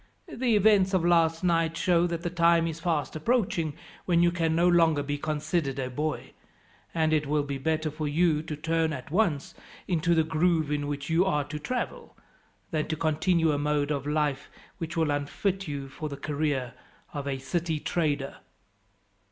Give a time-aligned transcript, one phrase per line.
[0.33, 4.55] The events of last night show that the time is fast approaching when you can
[4.55, 6.33] no longer be considered a boy,
[6.91, 9.53] and it will be better for you to turn at once
[9.87, 12.17] into the groove in which you are to travel,
[12.71, 16.73] than to continue a mode of life which will unfit you for the career
[17.13, 18.37] of a city trader."